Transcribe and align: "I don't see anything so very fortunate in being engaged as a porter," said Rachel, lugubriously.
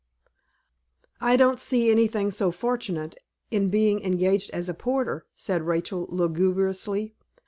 "I 1.21 1.37
don't 1.37 1.59
see 1.59 1.91
anything 1.91 2.31
so 2.31 2.49
very 2.49 2.57
fortunate 2.59 3.17
in 3.51 3.69
being 3.69 3.99
engaged 4.03 4.49
as 4.49 4.67
a 4.67 4.73
porter," 4.73 5.27
said 5.35 5.61
Rachel, 5.61 6.07
lugubriously. 6.09 7.13